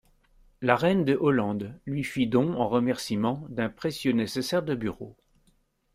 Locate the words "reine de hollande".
0.75-1.79